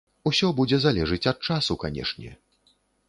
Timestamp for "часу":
1.49-1.77